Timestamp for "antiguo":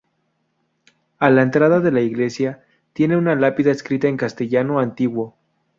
4.79-5.37